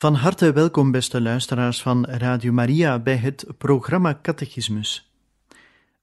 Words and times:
Van 0.00 0.14
harte 0.14 0.52
welkom, 0.52 0.90
beste 0.90 1.20
luisteraars 1.20 1.82
van 1.82 2.04
Radio 2.06 2.52
Maria, 2.52 2.98
bij 2.98 3.16
het 3.16 3.46
programma 3.58 4.18
Catechismus. 4.22 5.10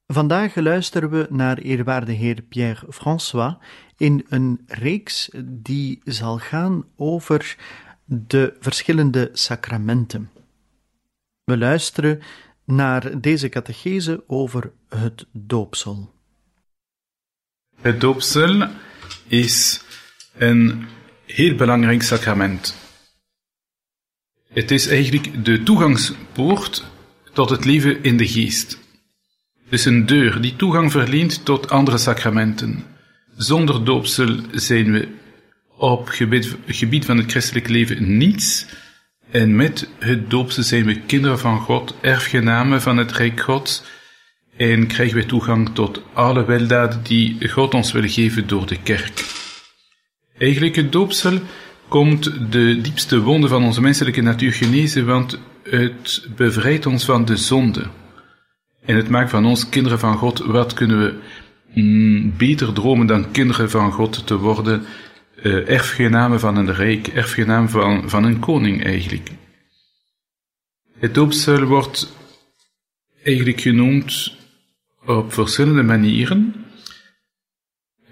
Vandaag 0.06 0.54
luisteren 0.54 1.10
we 1.10 1.26
naar 1.30 1.58
eerwaarde 1.58 2.12
heer 2.12 2.42
Pierre 2.42 2.92
François 2.92 3.54
in 3.96 4.26
een 4.28 4.64
reeks 4.66 5.30
die 5.44 6.00
zal 6.04 6.38
gaan 6.38 6.84
over 6.96 7.56
de 8.04 8.56
verschillende 8.60 9.30
sacramenten. 9.32 10.30
We 11.44 11.58
luisteren 11.58 12.22
naar 12.64 13.20
deze 13.20 13.48
catechese 13.48 14.24
over 14.26 14.72
het 14.88 15.26
doopsel. 15.32 16.14
Het 17.80 18.00
doopsel 18.00 18.68
is 19.26 19.84
een 20.34 20.86
heel 21.24 21.54
belangrijk 21.54 22.02
sacrament. 22.02 22.85
Het 24.56 24.70
is 24.70 24.86
eigenlijk 24.86 25.44
de 25.44 25.62
toegangspoort 25.62 26.84
tot 27.32 27.50
het 27.50 27.64
leven 27.64 28.02
in 28.02 28.16
de 28.16 28.28
geest. 28.28 28.78
Het 29.64 29.72
is 29.72 29.84
een 29.84 30.06
deur 30.06 30.40
die 30.40 30.56
toegang 30.56 30.92
verleent 30.92 31.44
tot 31.44 31.70
andere 31.70 31.98
sacramenten. 31.98 32.84
Zonder 33.36 33.84
doopsel 33.84 34.36
zijn 34.52 34.92
we 34.92 35.08
op 35.76 36.08
gebied, 36.08 36.56
gebied 36.66 37.04
van 37.04 37.16
het 37.16 37.30
christelijk 37.30 37.68
leven 37.68 38.16
niets. 38.16 38.66
En 39.30 39.56
met 39.56 39.88
het 39.98 40.30
doopsel 40.30 40.62
zijn 40.62 40.84
we 40.84 41.00
kinderen 41.00 41.38
van 41.38 41.60
God, 41.60 41.94
erfgenamen 42.00 42.82
van 42.82 42.96
het 42.96 43.12
Rijk 43.12 43.40
Gods. 43.40 43.82
En 44.56 44.86
krijgen 44.86 45.16
we 45.16 45.26
toegang 45.26 45.74
tot 45.74 46.02
alle 46.12 46.44
weldaden 46.44 47.02
die 47.02 47.48
God 47.48 47.74
ons 47.74 47.92
wil 47.92 48.08
geven 48.08 48.46
door 48.46 48.66
de 48.66 48.82
kerk. 48.82 49.24
Eigenlijk 50.38 50.76
het 50.76 50.92
doopsel 50.92 51.40
komt 51.88 52.52
de 52.52 52.80
diepste 52.80 53.20
wonde 53.20 53.48
van 53.48 53.64
onze 53.64 53.80
menselijke 53.80 54.20
natuur 54.20 54.52
genezen, 54.52 55.06
want 55.06 55.38
het 55.62 56.28
bevrijdt 56.36 56.86
ons 56.86 57.04
van 57.04 57.24
de 57.24 57.36
zonde. 57.36 57.86
En 58.84 58.96
het 58.96 59.08
maakt 59.08 59.30
van 59.30 59.46
ons 59.46 59.68
kinderen 59.68 59.98
van 59.98 60.16
God. 60.16 60.38
Wat 60.38 60.74
kunnen 60.74 60.98
we 60.98 61.14
mm, 61.80 62.36
beter 62.36 62.72
dromen 62.72 63.06
dan 63.06 63.30
kinderen 63.30 63.70
van 63.70 63.92
God 63.92 64.26
te 64.26 64.36
worden? 64.36 64.84
Uh, 65.42 65.68
erfgenamen 65.68 66.40
van 66.40 66.56
een 66.56 66.74
rijk, 66.74 67.06
erfgenaam 67.06 67.68
van, 67.68 68.10
van 68.10 68.24
een 68.24 68.38
koning 68.38 68.84
eigenlijk. 68.84 69.30
Het 70.98 71.14
doopsel 71.14 71.64
wordt 71.64 72.12
eigenlijk 73.22 73.60
genoemd 73.60 74.36
op 75.04 75.32
verschillende 75.32 75.82
manieren. 75.82 76.54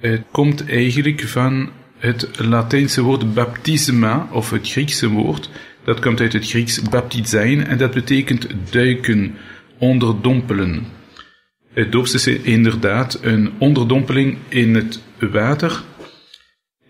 Het 0.00 0.22
komt 0.30 0.68
eigenlijk 0.68 1.28
van 1.28 1.70
het 2.04 2.38
Latijnse 2.38 3.02
woord 3.02 3.34
baptisma, 3.34 4.28
of 4.30 4.50
het 4.50 4.70
Griekse 4.70 5.08
woord, 5.08 5.50
dat 5.84 6.00
komt 6.00 6.20
uit 6.20 6.32
het 6.32 6.48
Grieks 6.48 6.82
baptizein 6.82 7.66
en 7.66 7.78
dat 7.78 7.94
betekent 7.94 8.46
duiken, 8.70 9.34
onderdompelen. 9.78 10.86
Het 11.72 11.92
doopsel 11.92 12.32
is 12.32 12.42
inderdaad 12.42 13.18
een 13.22 13.52
onderdompeling 13.58 14.36
in 14.48 14.74
het 14.74 15.02
water. 15.18 15.82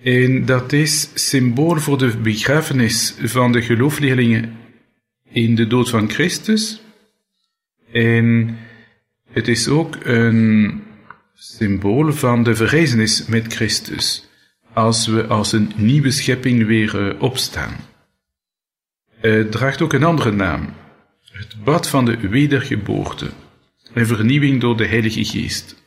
En 0.03 0.45
dat 0.45 0.73
is 0.73 1.11
symbool 1.15 1.77
voor 1.77 1.99
de 1.99 2.17
begrafenis 2.17 3.15
van 3.23 3.53
de 3.53 3.63
geloofleerlingen 3.63 4.57
in 5.31 5.55
de 5.55 5.67
dood 5.67 5.91
van 5.91 6.11
Christus. 6.11 6.81
En 7.93 8.57
het 9.31 9.49
is 9.49 9.69
ook 9.69 9.97
een 10.03 10.83
symbool 11.35 12.13
van 12.13 12.43
de 12.43 12.55
verrijzenis 12.55 13.27
met 13.27 13.55
Christus 13.55 14.29
als 14.75 15.07
we 15.07 15.27
als 15.27 15.53
een 15.53 15.73
nieuwe 15.77 16.11
schepping 16.11 16.67
weer 16.67 16.95
uh, 16.95 17.23
opstaan. 17.23 17.77
Het 19.21 19.53
draagt 19.53 19.83
ook 19.83 19.93
een 19.93 20.05
andere 20.05 20.33
naam. 20.33 20.75
Het 21.33 21.65
bad 21.65 21.89
van 21.89 22.05
de 22.05 22.17
wedergeboorte. 22.29 23.31
Een 23.93 24.07
vernieuwing 24.07 24.61
door 24.61 24.77
de 24.77 24.87
Heilige 24.87 25.25
Geest. 25.25 25.83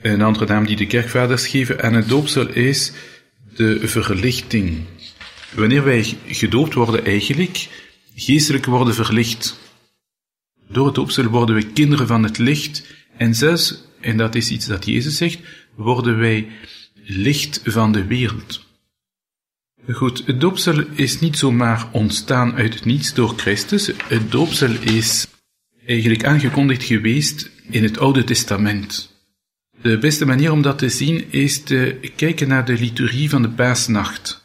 Een 0.00 0.22
andere 0.22 0.46
naam 0.46 0.66
die 0.66 0.76
de 0.76 0.86
kerkvaders 0.86 1.46
geven 1.46 1.82
aan 1.82 1.94
het 1.94 2.08
doopsel 2.08 2.48
is 2.48 2.92
de 3.54 3.88
verlichting. 3.88 4.84
Wanneer 5.54 5.84
wij 5.84 6.16
gedoopt 6.26 6.74
worden 6.74 7.04
eigenlijk, 7.04 7.68
geestelijk 8.14 8.66
worden 8.66 8.94
verlicht. 8.94 9.58
Door 10.68 10.86
het 10.86 10.94
doopsel 10.94 11.24
worden 11.24 11.54
we 11.54 11.72
kinderen 11.72 12.06
van 12.06 12.22
het 12.22 12.38
licht 12.38 12.84
en 13.16 13.34
zelfs, 13.34 13.84
en 14.00 14.16
dat 14.16 14.34
is 14.34 14.50
iets 14.50 14.66
dat 14.66 14.84
Jezus 14.84 15.16
zegt, 15.16 15.38
worden 15.74 16.18
wij 16.18 16.48
licht 17.06 17.60
van 17.64 17.92
de 17.92 18.04
wereld. 18.04 18.64
Goed, 19.90 20.26
het 20.26 20.40
doopsel 20.40 20.84
is 20.94 21.20
niet 21.20 21.38
zomaar 21.38 21.88
ontstaan 21.92 22.54
uit 22.54 22.84
niets 22.84 23.14
door 23.14 23.34
Christus. 23.36 23.90
Het 24.08 24.30
doopsel 24.30 24.72
is 24.80 25.26
eigenlijk 25.86 26.24
aangekondigd 26.24 26.82
geweest 26.82 27.50
in 27.70 27.82
het 27.82 27.98
Oude 27.98 28.24
Testament. 28.24 29.14
De 29.82 29.98
beste 29.98 30.26
manier 30.26 30.52
om 30.52 30.62
dat 30.62 30.78
te 30.78 30.88
zien 30.88 31.32
is 31.32 31.62
te 31.62 32.10
kijken 32.16 32.48
naar 32.48 32.64
de 32.64 32.78
liturgie 32.78 33.30
van 33.30 33.42
de 33.42 33.50
paasnacht. 33.50 34.44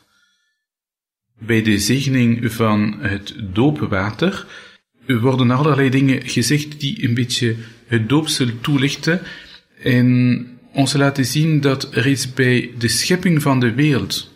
Bij 1.39 1.61
de 1.61 1.79
zegening 1.79 2.53
van 2.53 2.97
het 2.99 3.35
doopwater 3.53 4.45
worden 5.07 5.51
allerlei 5.51 5.89
dingen 5.89 6.29
gezegd 6.29 6.79
die 6.79 7.03
een 7.03 7.13
beetje 7.13 7.55
het 7.88 8.09
doopsel 8.09 8.47
toelichten 8.61 9.22
en 9.83 10.45
ons 10.73 10.93
laten 10.93 11.25
zien 11.25 11.61
dat 11.61 11.87
reeds 11.91 12.33
bij 12.33 12.71
de 12.77 12.87
schepping 12.87 13.41
van 13.41 13.59
de 13.59 13.73
wereld 13.73 14.31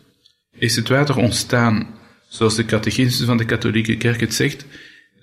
is 0.58 0.76
het 0.76 0.90
water 0.90 1.18
ontstaan, 1.18 1.88
zoals 2.28 2.56
de 2.56 2.66
catechismus 2.66 3.28
van 3.28 3.38
de 3.38 3.46
katholieke 3.46 3.98
kerk 3.98 4.20
het 4.20 4.34
zegt, 4.34 4.66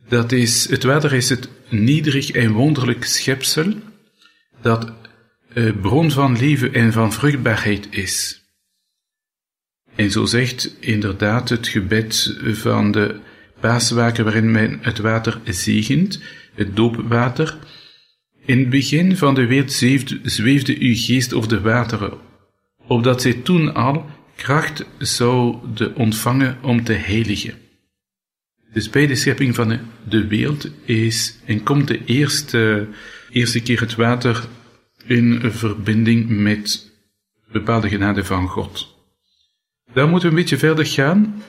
dat 0.09 0.33
is, 0.33 0.69
het 0.69 0.83
water 0.83 1.13
is 1.13 1.29
het 1.29 1.49
nederig 1.69 2.31
en 2.31 2.53
wonderlijk 2.53 3.05
schepsel 3.05 3.73
dat 4.63 4.93
eh, 5.55 5.71
bron 5.81 6.11
van 6.11 6.39
leven 6.39 6.75
en 6.75 6.93
van 6.93 7.13
vruchtbaarheid 7.13 7.87
is. 7.91 8.41
En 9.95 10.11
zo 10.11 10.25
zegt 10.25 10.77
inderdaad 10.81 11.49
het 11.49 11.69
gebed 11.69 12.37
van 12.43 12.93
de 12.93 13.21
paaswaker 13.61 14.25
waarin 14.25 14.51
men 14.51 14.79
het 14.83 14.99
water 14.99 15.41
zegent, 15.45 16.21
het 16.55 16.77
doopwater, 16.77 17.59
in 18.45 18.59
het 18.59 18.71
begin 18.71 19.17
van 19.17 19.35
de 19.35 19.47
wereld 19.47 19.73
zweefde 20.23 20.77
uw 20.79 20.95
geest 20.95 21.35
over 21.35 21.49
de 21.49 21.61
wateren, 21.61 22.19
opdat 22.87 23.23
zij 23.23 23.33
toen 23.33 23.75
al 23.75 24.07
kracht 24.37 24.87
zouden 24.99 25.97
ontvangen 25.97 26.59
om 26.63 26.85
te 26.85 26.93
heiligen. 26.93 27.55
Dus 28.73 28.91
bij 28.91 29.07
de 29.07 29.15
schepping 29.15 29.55
van 29.55 29.79
de 30.09 30.27
wereld 30.27 30.71
is 30.85 31.39
en 31.45 31.63
komt 31.63 31.89
de 31.89 32.05
eerste, 32.05 32.89
eerste 33.31 33.61
keer 33.61 33.81
het 33.81 33.95
water 33.95 34.47
in 35.07 35.41
verbinding 35.43 36.29
met 36.29 36.91
bepaalde 37.53 37.89
genade 37.89 38.25
van 38.25 38.49
God. 38.49 38.97
Dan 39.93 40.11
moeten 40.11 40.29
we 40.29 40.35
een 40.35 40.41
beetje 40.41 40.59
verder 40.59 40.87
gaan. 40.87 41.43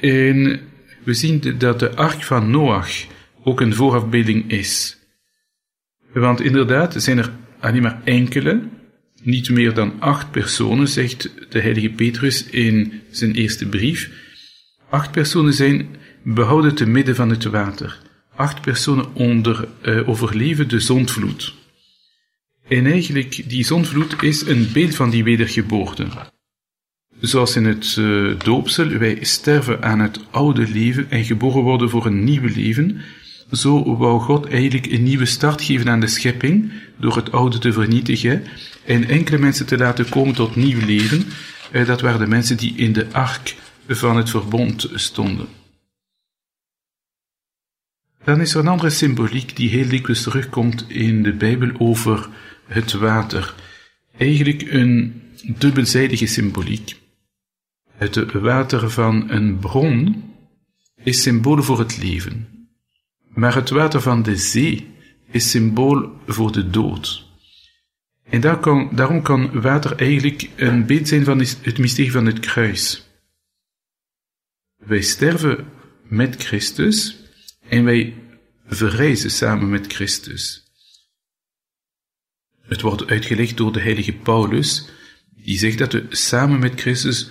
En 0.00 0.60
we 1.04 1.14
zien 1.14 1.54
dat 1.58 1.78
de 1.78 1.96
ark 1.96 2.22
van 2.22 2.50
Noach 2.50 3.06
ook 3.42 3.60
een 3.60 3.74
voorafbeelding 3.74 4.50
is. 4.50 4.97
Want 6.12 6.40
inderdaad, 6.40 7.02
zijn 7.02 7.18
er 7.18 7.32
alleen 7.60 7.82
maar 7.82 8.00
enkele, 8.04 8.60
niet 9.22 9.50
meer 9.50 9.74
dan 9.74 10.00
acht 10.00 10.30
personen, 10.30 10.88
zegt 10.88 11.30
de 11.48 11.60
heilige 11.60 11.90
Petrus 11.90 12.46
in 12.46 12.92
zijn 13.10 13.34
eerste 13.34 13.66
brief. 13.66 14.10
Acht 14.90 15.10
personen 15.10 15.54
zijn 15.54 15.86
behouden 16.22 16.74
te 16.74 16.86
midden 16.86 17.14
van 17.14 17.30
het 17.30 17.44
water. 17.44 17.98
Acht 18.34 18.60
personen 18.60 19.14
onder, 19.14 19.68
uh, 19.82 20.08
overleven 20.08 20.68
de 20.68 20.80
zondvloed. 20.80 21.54
En 22.68 22.86
eigenlijk, 22.86 23.42
die 23.48 23.64
zondvloed 23.64 24.22
is 24.22 24.46
een 24.46 24.68
beeld 24.72 24.94
van 24.94 25.10
die 25.10 25.24
wedergeboorte. 25.24 26.06
Zoals 27.20 27.56
in 27.56 27.64
het 27.64 27.96
uh, 27.98 28.38
doopsel 28.38 28.88
wij 28.88 29.18
sterven 29.20 29.82
aan 29.82 30.00
het 30.00 30.20
oude 30.30 30.68
leven 30.68 31.10
en 31.10 31.24
geboren 31.24 31.62
worden 31.62 31.90
voor 31.90 32.06
een 32.06 32.24
nieuw 32.24 32.48
leven, 32.54 33.00
zo 33.52 33.96
wou 33.96 34.20
God 34.20 34.46
eigenlijk 34.46 34.86
een 34.86 35.02
nieuwe 35.02 35.26
start 35.26 35.62
geven 35.62 35.88
aan 35.88 36.00
de 36.00 36.06
schepping 36.06 36.72
door 36.96 37.16
het 37.16 37.32
oude 37.32 37.58
te 37.58 37.72
vernietigen 37.72 38.44
en 38.84 39.08
enkele 39.08 39.38
mensen 39.38 39.66
te 39.66 39.76
laten 39.76 40.08
komen 40.08 40.34
tot 40.34 40.56
nieuw 40.56 40.86
leven. 40.86 41.24
Uh, 41.72 41.86
dat 41.86 42.00
waren 42.00 42.20
de 42.20 42.26
mensen 42.26 42.56
die 42.56 42.74
in 42.76 42.92
de 42.92 43.12
ark 43.12 43.56
van 43.86 44.16
het 44.16 44.30
verbond 44.30 44.90
stonden. 44.94 45.46
Dan 48.24 48.40
is 48.40 48.54
er 48.54 48.60
een 48.60 48.68
andere 48.68 48.90
symboliek 48.90 49.56
die 49.56 49.68
heel 49.68 49.88
dikwijls 49.88 50.22
terugkomt 50.22 50.84
in 50.88 51.22
de 51.22 51.32
Bijbel 51.32 51.70
over 51.78 52.28
het 52.66 52.92
water. 52.92 53.54
Eigenlijk 54.18 54.72
een 54.72 55.22
dubbelzijdige 55.58 56.26
symboliek. 56.26 56.96
Het 57.96 58.32
water 58.32 58.90
van 58.90 59.30
een 59.30 59.58
bron 59.58 60.24
is 61.02 61.22
symbool 61.22 61.62
voor 61.62 61.78
het 61.78 61.98
leven. 61.98 62.57
Maar 63.38 63.54
het 63.54 63.70
water 63.70 64.00
van 64.00 64.22
de 64.22 64.36
zee 64.36 64.94
is 65.30 65.50
symbool 65.50 66.20
voor 66.26 66.52
de 66.52 66.70
dood. 66.70 67.26
En 68.24 68.40
daarom 68.40 69.22
kan 69.22 69.60
water 69.60 69.96
eigenlijk 69.96 70.50
een 70.56 70.86
beeld 70.86 71.08
zijn 71.08 71.24
van 71.24 71.38
het 71.38 71.78
mysterie 71.78 72.12
van 72.12 72.26
het 72.26 72.40
kruis. 72.40 73.06
Wij 74.76 75.00
sterven 75.00 75.66
met 76.02 76.44
Christus 76.44 77.16
en 77.68 77.84
wij 77.84 78.14
verrijzen 78.66 79.30
samen 79.30 79.68
met 79.68 79.92
Christus. 79.92 80.72
Het 82.60 82.80
wordt 82.80 83.06
uitgelegd 83.06 83.56
door 83.56 83.72
de 83.72 83.80
heilige 83.80 84.12
Paulus, 84.12 84.88
die 85.36 85.58
zegt 85.58 85.78
dat 85.78 85.92
we 85.92 86.06
samen 86.08 86.58
met 86.58 86.80
Christus 86.80 87.30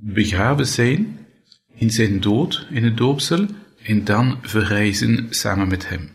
begraven 0.00 0.66
zijn 0.66 1.26
in 1.74 1.90
zijn 1.90 2.20
dood, 2.20 2.66
in 2.70 2.84
het 2.84 2.96
doopsel, 2.96 3.46
en 3.82 4.04
dan 4.04 4.38
verrijzen 4.42 5.26
samen 5.30 5.68
met 5.68 5.88
hem. 5.88 6.10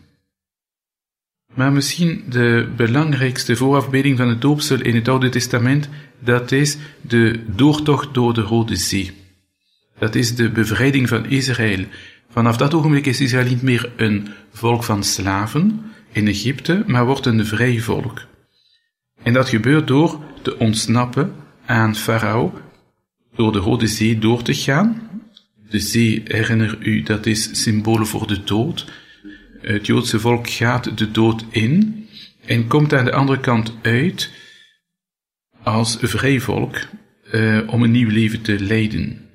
Maar 1.54 1.72
misschien 1.72 2.24
de 2.28 2.72
belangrijkste 2.76 3.56
voorafbeelding 3.56 4.16
van 4.16 4.28
het 4.28 4.40
doopsel 4.40 4.80
in 4.80 4.94
het 4.94 5.08
Oude 5.08 5.28
Testament, 5.28 5.88
dat 6.18 6.52
is 6.52 6.76
de 7.00 7.40
doortocht 7.46 8.14
door 8.14 8.34
de 8.34 8.40
Rode 8.40 8.76
Zee. 8.76 9.12
Dat 9.98 10.14
is 10.14 10.34
de 10.34 10.50
bevrijding 10.50 11.08
van 11.08 11.26
Israël. 11.26 11.84
Vanaf 12.30 12.56
dat 12.56 12.74
ogenblik 12.74 13.06
is 13.06 13.20
Israël 13.20 13.48
niet 13.48 13.62
meer 13.62 13.92
een 13.96 14.28
volk 14.52 14.82
van 14.82 15.04
slaven 15.04 15.82
in 16.12 16.28
Egypte, 16.28 16.84
maar 16.86 17.06
wordt 17.06 17.26
een 17.26 17.46
vrij 17.46 17.80
volk. 17.80 18.26
En 19.22 19.32
dat 19.32 19.48
gebeurt 19.48 19.86
door 19.86 20.20
te 20.42 20.58
ontsnappen 20.58 21.32
aan 21.66 21.96
Farao, 21.96 22.60
door 23.34 23.52
de 23.52 23.58
Rode 23.58 23.86
Zee 23.86 24.18
door 24.18 24.42
te 24.42 24.54
gaan. 24.54 25.17
De 25.68 25.78
zee, 25.78 26.22
herinner 26.24 26.78
u, 26.80 27.02
dat 27.02 27.26
is 27.26 27.62
symbool 27.62 28.04
voor 28.04 28.26
de 28.26 28.44
dood. 28.44 28.86
Het 29.60 29.86
Joodse 29.86 30.20
volk 30.20 30.50
gaat 30.50 30.98
de 30.98 31.10
dood 31.10 31.44
in 31.50 32.06
en 32.46 32.66
komt 32.66 32.94
aan 32.94 33.04
de 33.04 33.12
andere 33.12 33.40
kant 33.40 33.72
uit 33.82 34.30
als 35.62 35.98
vrij 36.00 36.40
volk 36.40 36.76
uh, 37.32 37.60
om 37.66 37.82
een 37.82 37.90
nieuw 37.90 38.10
leven 38.10 38.42
te 38.42 38.60
leiden. 38.60 39.26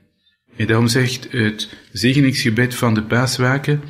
En 0.57 0.67
daarom 0.67 0.87
zegt 0.87 1.31
het 1.31 1.69
zegeningsgebed 1.91 2.75
van 2.75 2.93
de 2.93 3.03
paaswaken, 3.03 3.81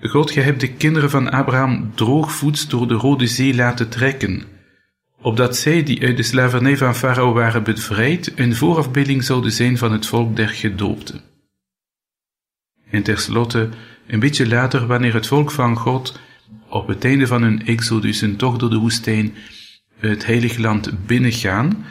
God, 0.00 0.30
gij 0.30 0.42
hebt 0.42 0.60
de 0.60 0.72
kinderen 0.72 1.10
van 1.10 1.30
Abraham 1.30 1.92
droogvoets 1.94 2.68
door 2.68 2.88
de 2.88 2.94
Rode 2.94 3.26
Zee 3.26 3.54
laten 3.54 3.88
trekken, 3.88 4.42
opdat 5.20 5.56
zij, 5.56 5.82
die 5.82 6.02
uit 6.02 6.16
de 6.16 6.22
slavernij 6.22 6.76
van 6.76 6.94
Farao 6.94 7.32
waren 7.32 7.62
bevrijd, 7.62 8.32
een 8.36 8.54
voorafbeelding 8.54 9.24
zouden 9.24 9.52
zijn 9.52 9.78
van 9.78 9.92
het 9.92 10.06
volk 10.06 10.36
der 10.36 10.48
gedoopten. 10.48 11.27
En 12.90 13.02
tenslotte, 13.02 13.68
een 14.06 14.20
beetje 14.20 14.48
later, 14.48 14.86
wanneer 14.86 15.14
het 15.14 15.26
volk 15.26 15.50
van 15.50 15.76
God 15.76 16.18
op 16.68 16.88
het 16.88 17.04
einde 17.04 17.26
van 17.26 17.42
hun 17.42 17.66
exodus, 17.66 18.20
een 18.20 18.36
tocht 18.36 18.60
door 18.60 18.70
de 18.70 18.78
woestijn, 18.78 19.34
het 19.98 20.26
heilige 20.26 20.60
land 20.60 21.06
binnengaan, 21.06 21.84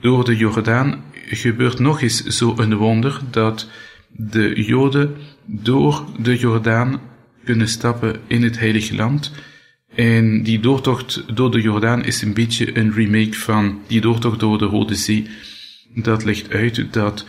door 0.00 0.24
de 0.24 0.36
Jordaan 0.36 1.02
gebeurt 1.26 1.78
nog 1.78 2.02
eens 2.02 2.24
zo'n 2.24 2.74
wonder 2.74 3.20
dat 3.30 3.68
de 4.08 4.62
Joden 4.64 5.16
door 5.44 6.04
de 6.18 6.36
Jordaan 6.36 7.00
kunnen 7.44 7.68
stappen 7.68 8.20
in 8.26 8.42
het 8.42 8.58
heilige 8.58 8.94
land. 8.94 9.32
En 9.94 10.42
die 10.42 10.60
doortocht 10.60 11.36
door 11.36 11.50
de 11.50 11.60
Jordaan 11.60 12.04
is 12.04 12.22
een 12.22 12.34
beetje 12.34 12.78
een 12.78 12.92
remake 12.92 13.34
van 13.34 13.80
die 13.86 14.00
doortocht 14.00 14.40
door 14.40 14.58
de 14.58 14.64
Rode 14.64 14.94
Zee. 14.94 15.26
Dat 15.94 16.24
legt 16.24 16.50
uit 16.50 16.92
dat 16.92 17.26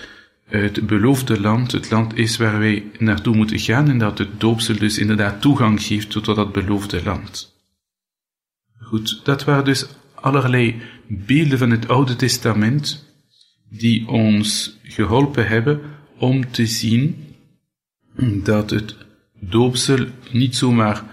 het 0.52 0.88
beloofde 0.88 1.40
land 1.42 1.72
het 1.72 1.90
land 1.90 2.18
is 2.18 2.38
waar 2.38 2.60
wij 2.60 2.86
naartoe 2.98 3.36
moeten 3.36 3.60
gaan 3.60 3.90
en 3.90 3.98
dat 3.98 4.18
het 4.18 4.40
doopsel 4.40 4.78
dus 4.78 4.98
inderdaad 4.98 5.42
toegang 5.42 5.84
geeft 5.84 6.10
tot 6.10 6.26
dat 6.26 6.52
beloofde 6.52 7.04
land. 7.04 7.56
Goed, 8.80 9.22
dat 9.24 9.44
waren 9.44 9.66
dus 9.66 9.86
allerlei 10.16 10.82
beelden 11.08 11.58
van 11.58 11.70
het 11.70 11.88
Oude 11.88 12.16
Testament 12.16 13.06
die 13.70 14.08
ons 14.08 14.78
geholpen 14.84 15.48
hebben 15.48 15.82
om 16.18 16.52
te 16.52 16.66
zien 16.66 17.36
dat 18.44 18.70
het 18.70 18.96
doopsel 19.40 20.06
niet 20.32 20.56
zomaar 20.56 21.04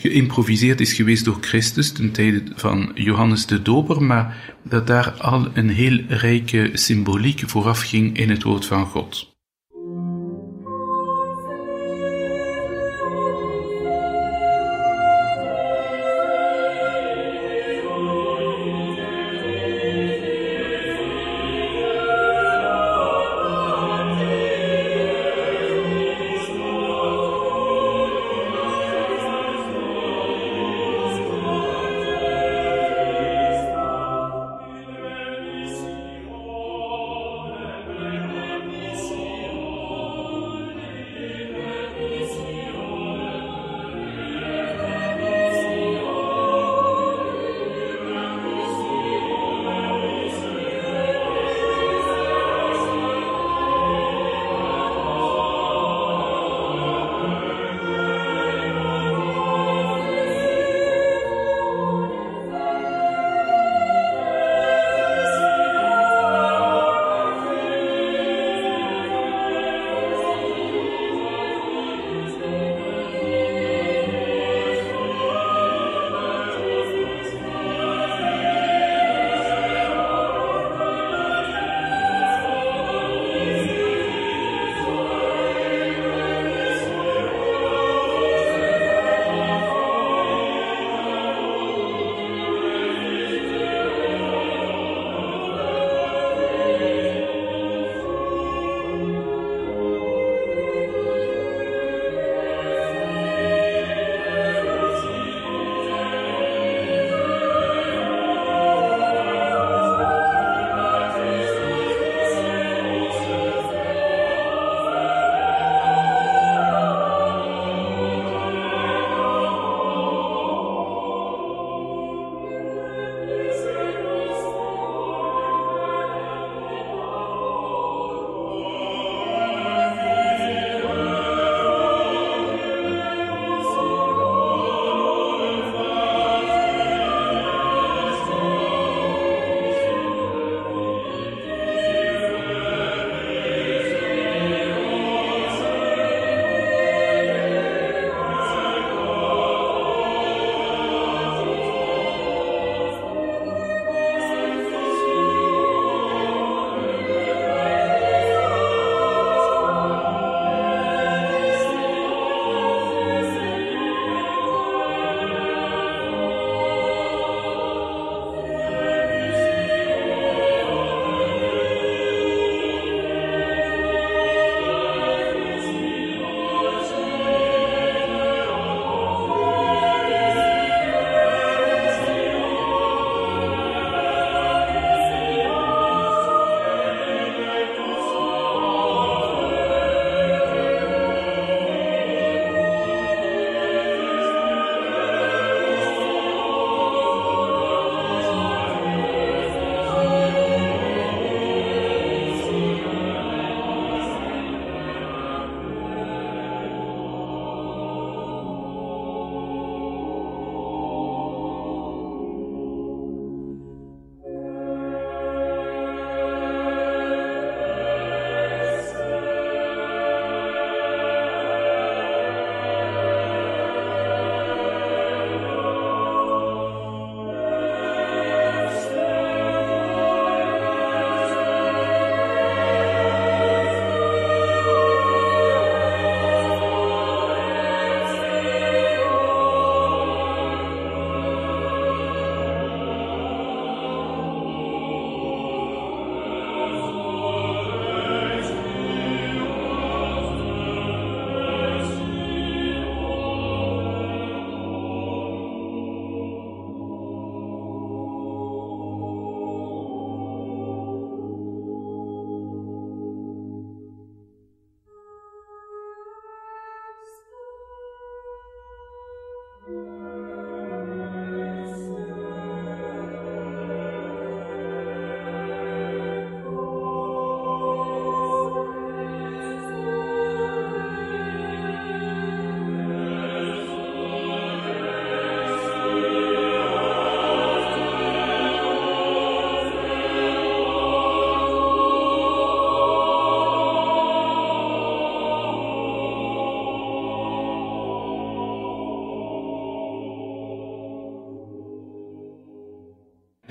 geïmproviseerd 0.00 0.80
is 0.80 0.92
geweest 0.92 1.24
door 1.24 1.38
Christus 1.40 1.92
ten 1.92 2.10
tijde 2.10 2.42
van 2.54 2.90
Johannes 2.94 3.46
de 3.46 3.62
Doper, 3.62 4.02
maar 4.02 4.54
dat 4.62 4.86
daar 4.86 5.10
al 5.10 5.48
een 5.52 5.68
heel 5.68 6.00
rijke 6.08 6.70
symboliek 6.72 7.42
vooraf 7.46 7.80
ging 7.80 8.16
in 8.16 8.30
het 8.30 8.42
woord 8.42 8.66
van 8.66 8.86
God. 8.86 9.29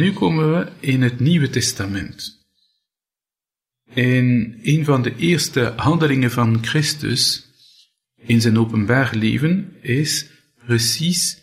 Nu 0.09 0.15
komen 0.15 0.51
we 0.53 0.67
in 0.79 1.01
het 1.01 1.19
Nieuwe 1.19 1.49
Testament. 1.49 2.45
In 3.93 4.59
een 4.63 4.85
van 4.85 5.01
de 5.01 5.15
eerste 5.15 5.73
handelingen 5.75 6.31
van 6.31 6.57
Christus 6.61 7.45
in 8.15 8.41
zijn 8.41 8.59
openbaar 8.59 9.15
leven 9.15 9.73
is 9.81 10.29
precies 10.65 11.37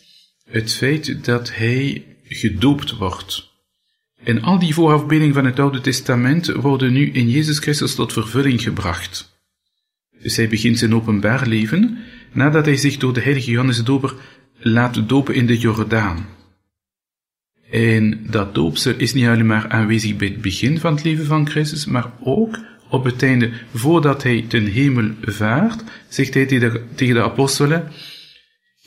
het 0.44 0.72
feit 0.72 1.24
dat 1.24 1.54
hij 1.54 2.04
gedoopt 2.24 2.96
wordt. 2.96 3.50
En 4.24 4.42
al 4.42 4.58
die 4.58 4.74
voorafbeeldingen 4.74 5.34
van 5.34 5.44
het 5.44 5.58
Oude 5.58 5.80
Testament 5.80 6.46
worden 6.46 6.92
nu 6.92 7.10
in 7.10 7.30
Jezus 7.30 7.58
Christus 7.58 7.94
tot 7.94 8.12
vervulling 8.12 8.62
gebracht. 8.62 9.40
Dus 10.22 10.36
hij 10.36 10.48
begint 10.48 10.78
zijn 10.78 10.94
openbaar 10.94 11.46
leven 11.46 11.98
nadat 12.32 12.64
hij 12.64 12.76
zich 12.76 12.96
door 12.96 13.12
de 13.12 13.20
heilige 13.20 13.50
Johannes 13.50 13.76
de 13.76 13.82
Doper 13.82 14.14
laat 14.58 15.08
dopen 15.08 15.34
in 15.34 15.46
de 15.46 15.58
Jordaan. 15.58 16.35
En 17.70 18.20
dat 18.30 18.54
doopsel 18.54 18.94
is 18.96 19.14
niet 19.14 19.26
alleen 19.26 19.46
maar 19.46 19.68
aanwezig 19.68 20.16
bij 20.16 20.28
het 20.28 20.40
begin 20.40 20.80
van 20.80 20.94
het 20.94 21.04
leven 21.04 21.26
van 21.26 21.48
Christus, 21.48 21.86
maar 21.86 22.12
ook 22.20 22.58
op 22.90 23.04
het 23.04 23.22
einde, 23.22 23.50
voordat 23.74 24.22
hij 24.22 24.44
ten 24.48 24.66
hemel 24.66 25.10
vaart, 25.22 25.84
zegt 26.08 26.34
hij 26.34 26.46
tegen 26.46 27.14
de 27.14 27.22
apostelen, 27.22 27.92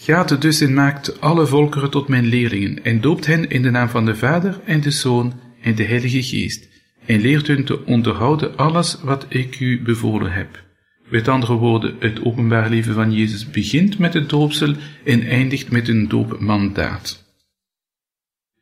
Gaat 0.02 0.42
dus 0.42 0.62
en 0.62 0.74
maakt 0.74 1.22
alle 1.22 1.46
volkeren 1.46 1.90
tot 1.90 2.08
mijn 2.08 2.26
leerlingen, 2.26 2.84
en 2.84 3.02
doopt 3.02 3.26
hen 3.26 3.50
in 3.50 3.62
de 3.62 3.70
naam 3.70 3.90
van 3.90 4.06
de 4.06 4.16
Vader 4.16 4.60
en 4.66 4.82
de 4.82 4.92
Zoon 4.92 5.34
en 5.62 5.76
de 5.76 5.84
Heilige 5.84 6.24
Geest, 6.24 6.68
en 7.06 7.22
leert 7.22 7.48
hun 7.48 7.64
te 7.64 7.86
onderhouden 7.86 8.58
alles 8.58 8.98
wat 9.04 9.26
ik 9.30 9.60
u 9.60 9.82
bevolen 9.82 10.32
heb. 10.32 10.64
Met 11.10 11.28
andere 11.28 11.54
woorden, 11.54 11.96
het 12.00 12.24
openbaar 12.24 12.70
leven 12.70 12.94
van 12.94 13.12
Jezus 13.12 13.50
begint 13.50 13.98
met 13.98 14.14
het 14.14 14.30
doopsel 14.30 14.74
en 15.06 15.24
eindigt 15.24 15.72
met 15.72 15.88
een 15.88 16.08
doopmandaat. 16.08 17.29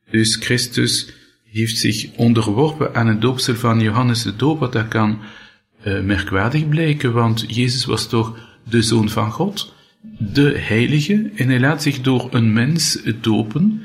Dus 0.09 0.35
Christus 0.35 1.09
heeft 1.51 1.77
zich 1.77 2.07
onderworpen 2.15 2.95
aan 2.95 3.07
het 3.07 3.21
doopsel 3.21 3.55
van 3.55 3.79
Johannes 3.79 4.23
de 4.23 4.35
Doper. 4.35 4.71
Dat 4.71 4.87
kan 4.87 5.19
uh, 5.87 6.01
merkwaardig 6.01 6.69
blijken, 6.69 7.13
want 7.13 7.45
Jezus 7.47 7.85
was 7.85 8.09
toch 8.09 8.39
de 8.69 8.81
Zoon 8.81 9.09
van 9.09 9.31
God, 9.31 9.73
de 10.19 10.57
Heilige, 10.57 11.31
en 11.35 11.47
hij 11.47 11.59
laat 11.59 11.81
zich 11.81 12.01
door 12.01 12.27
een 12.31 12.53
mens 12.53 13.01
dopen, 13.21 13.81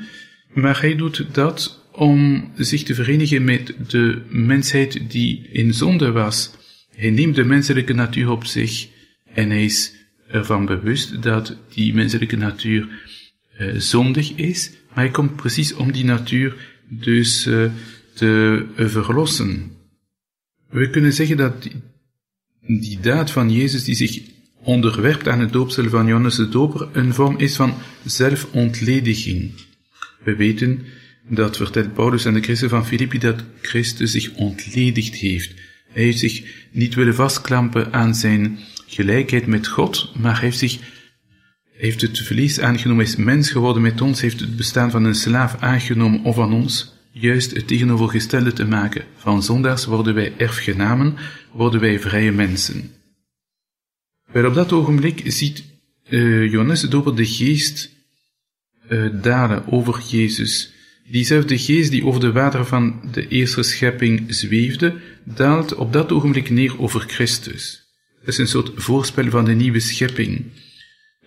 maar 0.53 0.81
hij 0.81 0.95
doet 0.95 1.25
dat 1.31 1.81
om 1.91 2.51
zich 2.55 2.83
te 2.83 2.95
verenigen 2.95 3.43
met 3.43 3.75
de 3.87 4.21
mensheid 4.29 5.11
die 5.11 5.47
in 5.51 5.73
zonde 5.73 6.11
was. 6.11 6.51
Hij 6.95 7.09
neemt 7.09 7.35
de 7.35 7.43
menselijke 7.43 7.93
natuur 7.93 8.29
op 8.29 8.45
zich 8.45 8.87
en 9.33 9.49
hij 9.49 9.63
is 9.63 9.93
ervan 10.27 10.65
bewust 10.65 11.21
dat 11.21 11.57
die 11.73 11.93
menselijke 11.93 12.35
natuur 12.35 12.87
uh, 13.59 13.73
zondig 13.77 14.33
is, 14.35 14.71
maar 14.93 15.03
hij 15.03 15.13
komt 15.13 15.35
precies 15.35 15.73
om 15.73 15.91
die 15.91 16.05
natuur 16.05 16.55
dus 16.89 17.47
uh, 17.47 17.71
te 18.13 18.65
verlossen. 18.75 19.71
We 20.69 20.89
kunnen 20.89 21.13
zeggen 21.13 21.37
dat 21.37 21.63
die, 21.63 21.71
die 22.79 22.99
daad 22.99 23.31
van 23.31 23.51
Jezus 23.51 23.83
die 23.83 23.95
zich 23.95 24.21
onderwerpt 24.63 25.27
aan 25.27 25.39
het 25.39 25.51
doopsel 25.51 25.89
van 25.89 26.05
Johannes 26.05 26.35
de 26.35 26.49
Doper 26.49 26.89
een 26.91 27.13
vorm 27.13 27.37
is 27.37 27.55
van 27.55 27.73
zelfontlediging. 28.05 29.51
We 30.23 30.35
weten, 30.35 30.85
dat 31.29 31.57
vertelt 31.57 31.93
Paulus 31.93 32.25
aan 32.25 32.33
de 32.33 32.41
christen 32.41 32.69
van 32.69 32.85
Filippi, 32.85 33.17
dat 33.17 33.43
Christus 33.61 34.11
zich 34.11 34.33
ontledigd 34.33 35.15
heeft. 35.15 35.53
Hij 35.87 36.03
heeft 36.03 36.19
zich 36.19 36.43
niet 36.71 36.95
willen 36.95 37.15
vastklampen 37.15 37.93
aan 37.93 38.15
zijn 38.15 38.59
gelijkheid 38.87 39.45
met 39.45 39.67
God, 39.67 40.11
maar 40.15 40.33
hij 40.33 40.43
heeft 40.43 40.57
zich 40.57 40.79
heeft 41.73 42.01
het 42.01 42.19
verlies 42.19 42.59
aangenomen, 42.59 43.05
is 43.05 43.15
mens 43.15 43.51
geworden 43.51 43.81
met 43.81 44.01
ons, 44.01 44.21
heeft 44.21 44.39
het 44.39 44.55
bestaan 44.55 44.91
van 44.91 45.03
een 45.03 45.15
slaaf 45.15 45.55
aangenomen 45.59 46.23
om 46.23 46.33
van 46.33 46.53
ons 46.53 46.93
juist 47.11 47.51
het 47.51 47.67
tegenovergestelde 47.67 48.53
te 48.53 48.65
maken. 48.65 49.05
Van 49.17 49.43
zondaars 49.43 49.85
worden 49.85 50.13
wij 50.13 50.33
erfgenamen, 50.37 51.15
worden 51.51 51.79
wij 51.79 51.99
vrije 51.99 52.31
mensen. 52.31 52.91
Wel 54.31 54.45
op 54.45 54.53
dat 54.53 54.71
ogenblik 54.71 55.21
ziet 55.25 55.63
uh, 56.09 56.51
Johannes 56.51 56.81
Doper 56.81 57.15
de 57.15 57.25
geest 57.25 57.89
uh, 58.89 59.09
dalen 59.21 59.71
over 59.71 60.03
Jezus. 60.09 60.73
Diezelfde 61.11 61.57
geest 61.57 61.91
die 61.91 62.05
over 62.05 62.21
de 62.21 62.31
wateren 62.31 62.67
van 62.67 63.01
de 63.11 63.27
eerste 63.27 63.63
schepping 63.63 64.25
zweefde, 64.27 64.95
daalt 65.23 65.75
op 65.75 65.93
dat 65.93 66.11
ogenblik 66.11 66.49
neer 66.49 66.81
over 66.81 66.99
Christus. 66.99 67.83
Dat 68.19 68.27
is 68.27 68.37
een 68.37 68.47
soort 68.47 68.71
voorspel 68.75 69.29
van 69.29 69.45
de 69.45 69.53
nieuwe 69.53 69.79
schepping. 69.79 70.45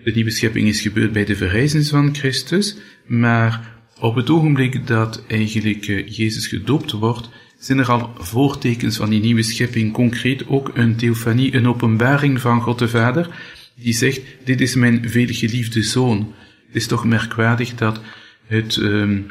De 0.07 0.13
nieuwe 0.13 0.31
schepping 0.31 0.69
is 0.69 0.81
gebeurd 0.81 1.13
bij 1.13 1.25
de 1.25 1.37
verrijzenis 1.37 1.89
van 1.89 2.15
Christus, 2.15 2.77
maar 3.07 3.79
op 4.01 4.15
het 4.15 4.31
ogenblik 4.31 4.87
dat 4.87 5.25
eigenlijk 5.29 5.87
eh, 5.87 6.09
Jezus 6.09 6.47
gedoopt 6.47 6.93
wordt, 6.93 7.29
zijn 7.59 7.79
er 7.79 7.91
al 7.91 8.11
voortekens 8.19 8.97
van 8.97 9.11
die 9.11 9.21
nieuwe 9.21 9.43
schepping, 9.43 9.93
concreet 9.93 10.49
ook 10.49 10.71
een 10.75 10.97
theofanie, 10.97 11.55
een 11.55 11.69
openbaring 11.69 12.41
van 12.41 12.63
God 12.63 12.79
de 12.79 12.89
Vader, 12.89 13.29
die 13.75 13.93
zegt, 13.93 14.21
dit 14.45 14.61
is 14.61 14.75
mijn 14.75 15.11
veelgeliefde 15.11 15.83
zoon. 15.83 16.35
Het 16.67 16.77
is 16.77 16.87
toch 16.87 17.05
merkwaardig 17.05 17.75
dat 17.75 18.01
het 18.47 18.77
um, 18.77 19.27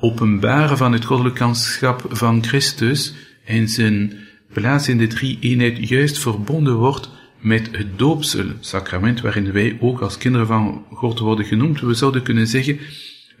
openbaren 0.00 0.76
van 0.76 0.92
het 0.92 1.04
goddelijkschap 1.04 2.06
van 2.08 2.44
Christus 2.44 3.14
en 3.44 3.68
zijn 3.68 4.18
plaats 4.52 4.88
in 4.88 4.98
de 4.98 5.06
drie 5.06 5.38
eenheid 5.40 5.88
juist 5.88 6.18
verbonden 6.18 6.76
wordt 6.76 7.10
met 7.40 7.68
het 7.76 7.98
doopsel, 7.98 8.46
sacrament 8.60 9.20
waarin 9.20 9.52
wij 9.52 9.78
ook 9.80 10.00
als 10.00 10.18
kinderen 10.18 10.46
van 10.46 10.86
God 10.92 11.18
worden 11.18 11.44
genoemd. 11.44 11.80
We 11.80 11.94
zouden 11.94 12.22
kunnen 12.22 12.46
zeggen, 12.46 12.78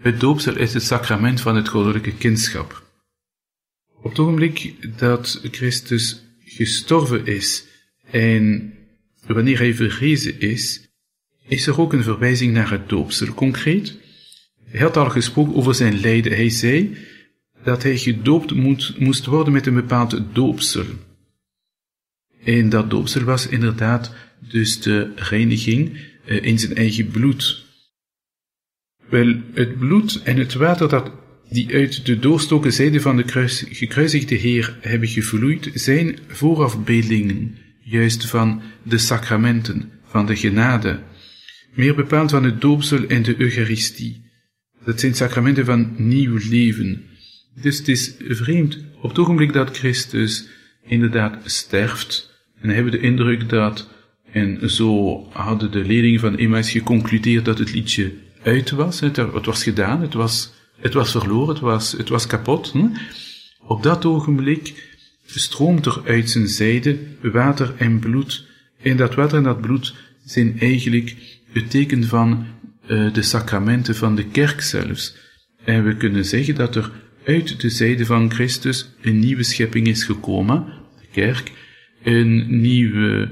het 0.00 0.20
doopsel 0.20 0.56
is 0.56 0.74
het 0.74 0.82
sacrament 0.82 1.40
van 1.40 1.56
het 1.56 1.68
goddelijke 1.68 2.12
kindschap. 2.12 2.82
Op 4.02 4.10
het 4.10 4.18
ogenblik 4.18 4.74
dat 4.98 5.40
Christus 5.50 6.22
gestorven 6.44 7.26
is 7.26 7.64
en 8.10 8.72
wanneer 9.26 9.58
hij 9.58 9.74
verrezen 9.74 10.40
is, 10.40 10.88
is 11.48 11.66
er 11.66 11.80
ook 11.80 11.92
een 11.92 12.02
verwijzing 12.02 12.52
naar 12.52 12.70
het 12.70 12.88
doopsel. 12.88 13.34
Concreet, 13.34 13.96
hij 14.64 14.80
had 14.80 14.96
al 14.96 15.10
gesproken 15.10 15.54
over 15.54 15.74
zijn 15.74 16.00
lijden. 16.00 16.32
Hij 16.32 16.50
zei 16.50 16.96
dat 17.64 17.82
hij 17.82 17.98
gedoopt 17.98 18.54
moest 18.98 19.26
worden 19.26 19.52
met 19.52 19.66
een 19.66 19.74
bepaald 19.74 20.20
doopsel. 20.32 20.84
En 22.44 22.68
dat 22.68 22.90
doopsel 22.90 23.22
was 23.22 23.46
inderdaad 23.46 24.14
dus 24.48 24.80
de 24.80 25.12
reiniging 25.14 25.98
uh, 26.26 26.44
in 26.44 26.58
zijn 26.58 26.74
eigen 26.74 27.08
bloed. 27.08 27.64
Wel, 29.08 29.34
het 29.54 29.78
bloed 29.78 30.22
en 30.22 30.36
het 30.36 30.54
water 30.54 30.88
dat 30.88 31.12
die 31.50 31.74
uit 31.74 32.06
de 32.06 32.18
doorstoken 32.18 32.72
zijde 32.72 33.00
van 33.00 33.16
de 33.16 33.24
kruis, 33.24 33.64
gekruisigde 33.68 34.34
Heer 34.34 34.78
hebben 34.80 35.08
gevloeid, 35.08 35.70
zijn 35.74 36.18
voorafbeeldingen, 36.28 37.58
juist 37.80 38.26
van 38.26 38.62
de 38.82 38.98
sacramenten, 38.98 39.90
van 40.04 40.26
de 40.26 40.36
genade, 40.36 41.02
meer 41.74 41.94
bepaald 41.94 42.30
van 42.30 42.44
het 42.44 42.60
doopsel 42.60 43.06
en 43.06 43.22
de 43.22 43.40
Eucharistie. 43.40 44.28
Dat 44.84 45.00
zijn 45.00 45.14
sacramenten 45.14 45.64
van 45.64 45.94
nieuw 45.96 46.38
leven. 46.50 47.04
Dus 47.62 47.78
het 47.78 47.88
is 47.88 48.14
vreemd, 48.18 48.78
op 49.00 49.08
het 49.08 49.18
ogenblik 49.18 49.52
dat 49.52 49.78
Christus 49.78 50.48
inderdaad 50.82 51.50
sterft, 51.50 52.29
en 52.60 52.68
hebben 52.68 52.92
de 52.92 53.00
indruk 53.00 53.48
dat, 53.48 53.88
en 54.32 54.70
zo 54.70 55.22
hadden 55.32 55.70
de 55.70 55.84
leerlingen 55.84 56.20
van 56.20 56.36
Emmaus 56.36 56.70
geconcludeerd 56.70 57.44
dat 57.44 57.58
het 57.58 57.74
liedje 57.74 58.12
uit 58.42 58.70
was, 58.70 59.00
het, 59.00 59.16
het 59.16 59.46
was 59.46 59.62
gedaan, 59.62 60.00
het 60.00 60.14
was, 60.14 60.52
het 60.76 60.94
was 60.94 61.10
verloren, 61.10 61.48
het 61.48 61.60
was, 61.60 61.92
het 61.92 62.08
was 62.08 62.26
kapot. 62.26 62.70
Hm? 62.70 62.88
Op 63.66 63.82
dat 63.82 64.04
ogenblik 64.04 64.88
stroomt 65.26 65.86
er 65.86 66.02
uit 66.04 66.30
zijn 66.30 66.48
zijde 66.48 66.98
water 67.22 67.74
en 67.76 67.98
bloed, 67.98 68.46
en 68.82 68.96
dat 68.96 69.14
water 69.14 69.38
en 69.38 69.44
dat 69.44 69.60
bloed 69.60 69.94
zijn 70.24 70.60
eigenlijk 70.60 71.16
het 71.52 71.70
teken 71.70 72.04
van 72.04 72.46
uh, 72.88 73.12
de 73.12 73.22
sacramenten 73.22 73.96
van 73.96 74.16
de 74.16 74.24
kerk 74.24 74.60
zelfs. 74.60 75.16
En 75.64 75.84
we 75.84 75.96
kunnen 75.96 76.24
zeggen 76.24 76.54
dat 76.54 76.76
er 76.76 76.90
uit 77.24 77.60
de 77.60 77.70
zijde 77.70 78.06
van 78.06 78.32
Christus 78.32 78.88
een 79.00 79.18
nieuwe 79.18 79.42
schepping 79.42 79.86
is 79.86 80.04
gekomen, 80.04 80.64
de 81.00 81.06
kerk, 81.12 81.52
een 82.02 82.60
nieuwe 82.60 83.30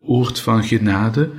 oord 0.00 0.40
van 0.40 0.64
genade, 0.64 1.30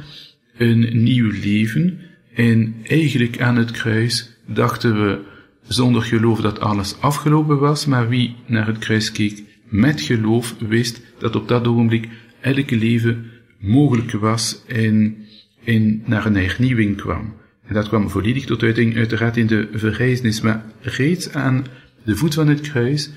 een 0.58 1.04
nieuw 1.04 1.32
leven. 1.32 2.00
En 2.34 2.76
eigenlijk 2.84 3.42
aan 3.42 3.56
het 3.56 3.72
kruis 3.72 4.38
dachten 4.46 5.04
we 5.04 5.20
zonder 5.68 6.02
geloof 6.02 6.42
dat 6.42 6.60
alles 6.60 7.02
afgelopen 7.02 7.60
was, 7.60 7.86
maar 7.86 8.10
wie 8.10 8.36
naar 8.46 8.68
het 8.68 8.78
kruis 8.78 9.12
keek 9.12 9.44
met 9.70 10.02
geloof 10.02 10.56
wist 10.60 11.02
dat 11.20 11.36
op 11.36 11.48
dat 11.48 11.68
ogenblik 11.68 12.08
elke 12.42 12.76
leven 12.76 13.26
mogelijk 13.60 14.12
was 14.12 14.62
en, 14.68 15.18
en 15.64 16.04
naar 16.06 16.26
een 16.26 16.36
hernieuwing 16.36 16.98
kwam. 16.98 17.34
En 17.68 17.74
dat 17.74 17.88
kwam 17.88 18.10
volledig 18.10 18.46
tot 18.46 18.64
uiting 18.64 18.96
uiteraard 18.96 19.38
in 19.38 19.48
de 19.48 19.68
verrijzenis, 19.74 20.42
maar 20.42 20.66
reeds 20.82 21.34
aan 21.34 21.66
de 22.04 22.16
voet 22.16 22.34
van 22.34 22.48
het 22.48 22.62
kruis 22.62 23.10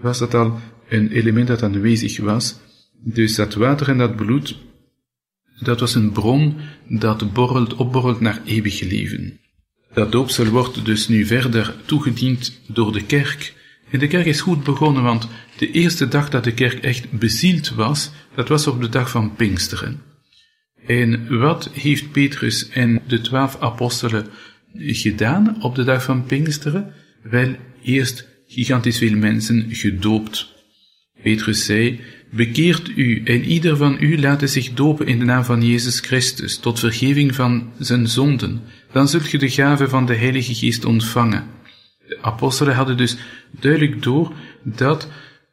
was 0.00 0.18
dat 0.18 0.34
al 0.34 0.58
een 0.88 1.10
element 1.10 1.46
dat 1.46 1.62
aanwezig 1.62 2.20
was, 2.20 2.60
dus 3.04 3.34
dat 3.34 3.54
water 3.54 3.88
en 3.88 3.98
dat 3.98 4.16
bloed, 4.16 4.56
dat 5.58 5.80
was 5.80 5.94
een 5.94 6.12
bron 6.12 6.56
dat 6.88 7.32
borrelt, 7.32 7.74
opborrelt 7.74 8.20
naar 8.20 8.40
eeuwig 8.44 8.80
leven. 8.80 9.40
Dat 9.92 10.12
doopsel 10.12 10.46
wordt 10.46 10.84
dus 10.84 11.08
nu 11.08 11.26
verder 11.26 11.74
toegediend 11.84 12.60
door 12.66 12.92
de 12.92 13.04
kerk. 13.04 13.54
En 13.90 13.98
de 13.98 14.06
kerk 14.06 14.26
is 14.26 14.40
goed 14.40 14.64
begonnen, 14.64 15.02
want 15.02 15.28
de 15.58 15.70
eerste 15.70 16.08
dag 16.08 16.28
dat 16.28 16.44
de 16.44 16.54
kerk 16.54 16.82
echt 16.82 17.10
bezield 17.10 17.70
was, 17.70 18.10
dat 18.34 18.48
was 18.48 18.66
op 18.66 18.80
de 18.80 18.88
dag 18.88 19.10
van 19.10 19.34
Pinksteren. 19.34 20.00
En 20.86 21.38
wat 21.38 21.70
heeft 21.72 22.12
Petrus 22.12 22.68
en 22.68 23.02
de 23.06 23.20
twaalf 23.20 23.60
apostelen 23.60 24.26
gedaan 24.74 25.62
op 25.62 25.74
de 25.74 25.84
dag 25.84 26.02
van 26.02 26.24
Pinksteren? 26.24 26.92
Wel, 27.22 27.56
eerst 27.82 28.28
gigantisch 28.46 28.98
veel 28.98 29.16
mensen 29.16 29.66
gedoopt. 29.70 30.52
Petrus 31.22 31.64
zei, 31.64 32.00
bekeert 32.34 32.88
u 32.96 33.22
en 33.24 33.44
ieder 33.44 33.76
van 33.76 33.96
u 34.00 34.20
laat 34.20 34.50
zich 34.50 34.72
dopen 34.72 35.06
in 35.06 35.18
de 35.18 35.24
naam 35.24 35.44
van 35.44 35.62
Jezus 35.62 36.00
Christus, 36.00 36.58
tot 36.58 36.78
vergeving 36.78 37.34
van 37.34 37.72
zijn 37.78 38.08
zonden. 38.08 38.62
Dan 38.92 39.08
zult 39.08 39.30
je 39.30 39.38
de 39.38 39.50
gave 39.50 39.88
van 39.88 40.06
de 40.06 40.14
Heilige 40.14 40.54
Geest 40.54 40.84
ontvangen. 40.84 41.44
De 42.08 42.18
apostelen 42.22 42.74
hadden 42.74 42.96
dus 42.96 43.16
duidelijk 43.50 44.02
door 44.02 44.32
dat 44.62 45.08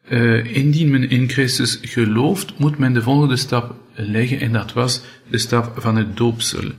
uh, 0.09 0.55
indien 0.55 0.89
men 0.89 1.09
in 1.09 1.29
Christus 1.29 1.79
gelooft, 1.81 2.57
moet 2.57 2.77
men 2.77 2.93
de 2.93 3.01
volgende 3.01 3.37
stap 3.37 3.75
leggen 3.95 4.39
en 4.39 4.51
dat 4.51 4.73
was 4.73 5.01
de 5.29 5.37
stap 5.37 5.73
van 5.81 5.95
het 5.95 6.17
doopsel. 6.17 6.71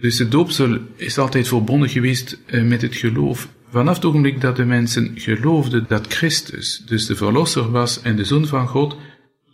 Dus 0.00 0.18
het 0.18 0.30
doopsel 0.30 0.78
is 0.96 1.18
altijd 1.18 1.48
verbonden 1.48 1.88
geweest 1.88 2.38
uh, 2.46 2.64
met 2.64 2.82
het 2.82 2.96
geloof. 2.96 3.48
Vanaf 3.70 3.94
het 3.94 4.04
ogenblik 4.04 4.40
dat 4.40 4.56
de 4.56 4.64
mensen 4.64 5.12
geloofden 5.14 5.84
dat 5.88 6.06
Christus 6.06 6.82
dus 6.86 7.06
de 7.06 7.16
Verlosser 7.16 7.70
was 7.70 8.02
en 8.02 8.16
de 8.16 8.24
Zoon 8.24 8.46
van 8.46 8.68
God, 8.68 8.96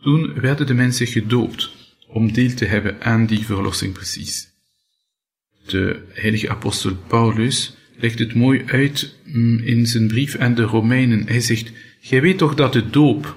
toen 0.02 0.34
werden 0.40 0.66
de 0.66 0.74
mensen 0.74 1.06
gedoopt 1.06 1.70
om 2.08 2.32
deel 2.32 2.54
te 2.54 2.64
hebben 2.64 3.02
aan 3.02 3.26
die 3.26 3.44
verlossing 3.44 3.92
precies. 3.92 4.48
De 5.66 6.02
heilige 6.12 6.50
apostel 6.50 6.96
Paulus 7.06 7.76
legt 7.96 8.18
het 8.18 8.34
mooi 8.34 8.62
uit 8.66 9.14
mm, 9.24 9.58
in 9.58 9.86
zijn 9.86 10.06
brief 10.06 10.36
aan 10.36 10.54
de 10.54 10.62
Romeinen. 10.62 11.26
Hij 11.26 11.40
zegt, 11.40 11.72
Gij 12.00 12.22
weet 12.22 12.38
toch 12.38 12.54
dat 12.54 12.72
de 12.72 12.90
doop, 12.90 13.36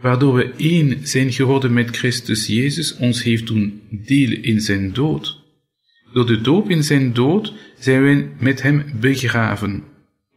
waardoor 0.00 0.34
we 0.34 0.52
één 0.56 1.06
zijn 1.06 1.32
geworden 1.32 1.72
met 1.72 1.96
Christus 1.96 2.46
Jezus, 2.46 2.96
ons 2.96 3.22
heeft 3.22 3.46
doen 3.46 3.82
deel 3.90 4.30
in 4.30 4.60
zijn 4.60 4.92
dood. 4.92 5.42
Door 6.12 6.26
de 6.26 6.40
doop 6.40 6.70
in 6.70 6.84
zijn 6.84 7.12
dood 7.12 7.52
zijn 7.78 8.02
wij 8.02 8.28
met 8.38 8.62
hem 8.62 8.84
begraven, 9.00 9.82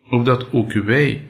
opdat 0.09 0.51
ook 0.51 0.73
wij, 0.73 1.21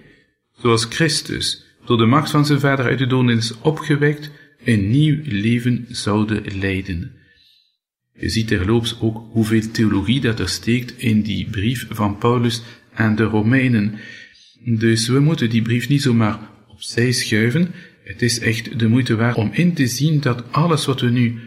zoals 0.58 0.86
Christus, 0.90 1.66
door 1.86 1.98
de 1.98 2.06
macht 2.06 2.32
van 2.32 2.46
zijn 2.46 2.60
Vader 2.60 2.86
uit 2.86 3.00
de 3.00 3.08
doden 3.08 3.38
is 3.38 3.60
opgewekt, 3.62 4.32
een 4.64 4.90
nieuw 4.90 5.20
leven 5.24 5.86
zouden 5.90 6.44
leiden. 6.60 7.12
Je 8.14 8.30
ziet 8.30 8.48
terloops 8.48 8.98
ook 9.02 9.28
hoeveel 9.32 9.72
theologie 9.72 10.22
dat 10.22 10.40
er 10.40 10.50
steekt 10.50 10.94
in 10.98 11.22
die 11.22 11.50
brief 11.50 11.86
van 11.90 12.18
Paulus 12.18 12.62
aan 12.94 13.16
de 13.16 13.24
Romeinen. 13.24 13.94
Dus 14.66 15.08
we 15.08 15.20
moeten 15.20 15.50
die 15.50 15.62
brief 15.62 15.90
niet 15.90 16.02
zomaar 16.02 16.40
opzij 16.68 17.12
schuiven. 17.12 17.74
Het 18.04 18.22
is 18.22 18.40
echt 18.40 18.80
de 18.80 18.88
moeite 18.88 19.16
waard 19.16 19.36
om 19.36 19.50
in 19.54 19.74
te 19.74 19.88
zien 19.88 20.20
dat 20.20 20.52
alles 20.52 20.86
wat 20.86 21.02
we 21.02 21.10
nu 21.10 21.40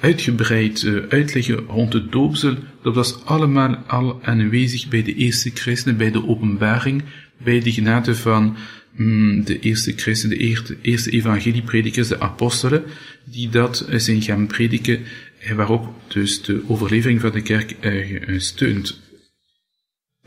uitgebreid 0.00 0.82
uh, 0.82 1.02
uitleggen 1.08 1.56
rond 1.56 1.92
het 1.92 2.12
doopsel, 2.12 2.56
dat 2.82 2.94
was 2.94 3.24
allemaal 3.24 3.76
al 3.76 4.22
aanwezig 4.22 4.88
bij 4.88 5.02
de 5.02 5.14
eerste 5.14 5.50
christenen, 5.54 5.96
bij 5.96 6.10
de 6.10 6.26
openbaring, 6.26 7.02
bij 7.44 7.60
de 7.60 7.72
genade 7.72 8.14
van 8.14 8.56
mm, 8.96 9.44
de 9.44 9.58
eerste 9.58 9.92
christenen, 9.96 10.38
de 10.38 10.76
eerste, 10.82 11.10
evangeliepredikers, 11.10 12.08
de 12.08 12.20
apostelen, 12.20 12.84
die 13.24 13.48
dat 13.48 13.86
uh, 13.90 13.98
zijn 13.98 14.22
gaan 14.22 14.46
prediken, 14.46 15.00
en 15.40 15.56
waarop 15.56 15.94
dus 16.08 16.42
de 16.42 16.62
overlevering 16.66 17.20
van 17.20 17.32
de 17.32 17.42
kerk 17.42 17.76
uh, 17.80 18.38
steunt. 18.38 19.02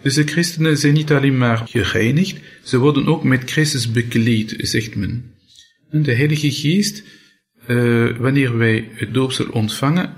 Dus 0.01 0.13
de 0.13 0.23
christenen 0.23 0.77
zijn 0.77 0.93
niet 0.93 1.11
alleen 1.11 1.37
maar 1.37 1.67
gereinigd, 1.67 2.39
ze 2.63 2.77
worden 2.77 3.07
ook 3.07 3.23
met 3.23 3.51
Christus 3.51 3.91
bekleed, 3.91 4.55
zegt 4.57 4.95
men. 4.95 5.31
En 5.89 6.03
de 6.03 6.13
Heilige 6.13 6.51
Geest, 6.51 7.03
uh, 7.67 8.17
wanneer 8.17 8.57
wij 8.57 8.89
het 8.93 9.13
doopsel 9.13 9.45
ontvangen, 9.49 10.13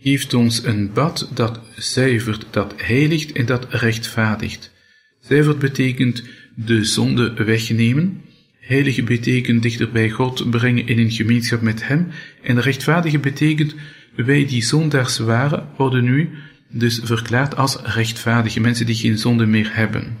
geeft 0.00 0.34
ons 0.34 0.64
een 0.64 0.92
bad 0.92 1.30
dat 1.34 1.60
zuivert, 1.76 2.46
dat 2.50 2.74
heiligt 2.76 3.32
en 3.32 3.46
dat 3.46 3.66
rechtvaardigt. 3.70 4.72
Zuivert 5.20 5.58
betekent 5.58 6.22
de 6.54 6.84
zonde 6.84 7.32
wegnemen, 7.32 8.22
heilige 8.60 9.02
betekent 9.02 9.62
dichter 9.62 9.90
bij 9.90 10.10
God 10.10 10.50
brengen 10.50 10.86
in 10.86 10.98
een 10.98 11.10
gemeenschap 11.10 11.60
met 11.60 11.86
Hem, 11.86 12.08
en 12.42 12.60
rechtvaardige 12.60 13.18
betekent 13.18 13.74
wij 14.16 14.46
die 14.46 14.62
zondaars 14.62 15.18
waren, 15.18 15.68
worden 15.76 16.04
nu 16.04 16.30
dus 16.68 17.00
verklaard 17.02 17.56
als 17.56 17.78
rechtvaardige 17.82 18.60
mensen 18.60 18.86
die 18.86 18.94
geen 18.94 19.18
zonde 19.18 19.46
meer 19.46 19.70
hebben. 19.74 20.16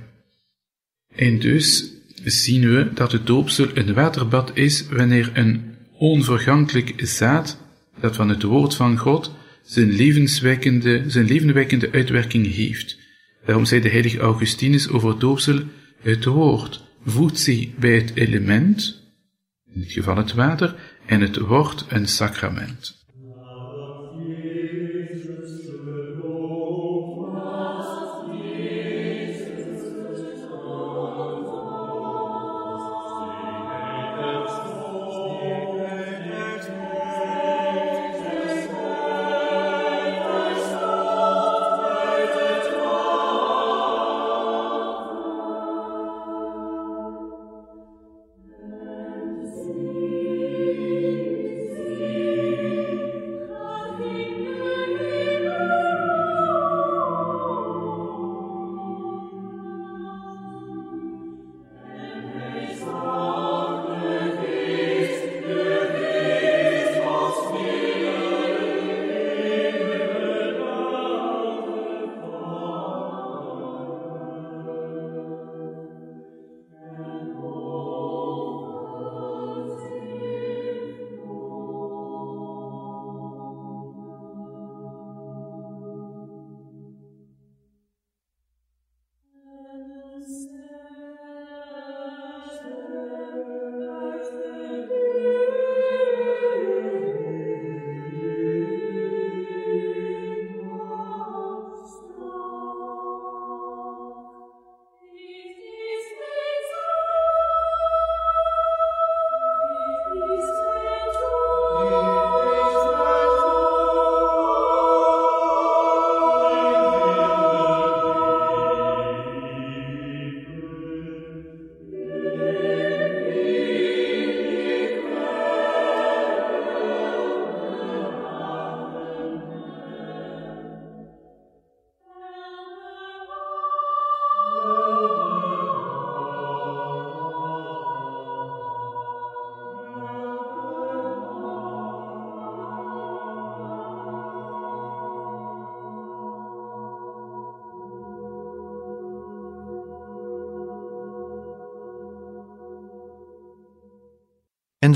En 1.14 1.38
dus 1.38 1.92
zien 2.24 2.68
we 2.74 2.90
dat 2.94 3.12
het 3.12 3.26
doopsel 3.26 3.68
een 3.74 3.94
waterbad 3.94 4.50
is 4.54 4.86
wanneer 4.88 5.30
een 5.34 5.75
onvergankelijk 5.98 6.92
zaad, 6.96 7.58
dat 8.00 8.16
van 8.16 8.28
het 8.28 8.42
woord 8.42 8.74
van 8.74 8.98
God, 8.98 9.34
zijn 9.62 9.92
levenswekkende, 9.92 11.04
zijn 11.06 11.26
levenwekkende 11.26 11.92
uitwerking 11.92 12.54
heeft. 12.54 12.98
Daarom 13.44 13.64
zei 13.64 13.80
de 13.80 13.88
heilige 13.88 14.18
Augustinus 14.18 14.88
over 14.88 15.08
het 15.08 15.20
doopsel, 15.20 15.62
het 16.02 16.24
woord 16.24 16.84
voegt 17.04 17.38
zich 17.38 17.74
bij 17.74 17.94
het 17.94 18.14
element, 18.14 19.02
in 19.74 19.80
dit 19.80 19.92
geval 19.92 20.16
het 20.16 20.32
water, 20.32 20.76
en 21.06 21.20
het 21.20 21.36
wordt 21.36 21.84
een 21.88 22.08
sacrament. 22.08 22.95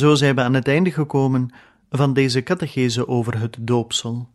Zo 0.01 0.15
zijn 0.15 0.35
we 0.35 0.43
aan 0.43 0.55
het 0.55 0.69
einde 0.69 0.91
gekomen 0.91 1.51
van 1.91 2.13
deze 2.13 2.43
catechese 2.43 3.09
over 3.09 3.41
het 3.41 3.57
doopsel. 3.61 4.29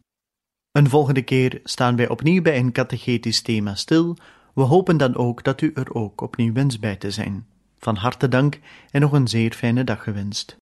Een 0.71 0.89
volgende 0.89 1.21
keer 1.21 1.59
staan 1.63 1.95
wij 1.95 2.09
opnieuw 2.09 2.41
bij 2.41 2.57
een 2.57 2.71
catechetisch 2.71 3.41
thema 3.41 3.75
stil. 3.75 4.17
We 4.53 4.61
hopen 4.61 4.97
dan 4.97 5.15
ook 5.15 5.43
dat 5.43 5.61
u 5.61 5.71
er 5.73 5.93
ook 5.93 6.21
opnieuw 6.21 6.53
wens 6.53 6.79
bij 6.79 6.95
te 6.95 7.11
zijn. 7.11 7.45
Van 7.79 7.95
harte 7.95 8.27
dank 8.27 8.59
en 8.91 9.01
nog 9.01 9.11
een 9.11 9.27
zeer 9.27 9.53
fijne 9.53 9.83
dag 9.83 10.03
gewenst. 10.03 10.53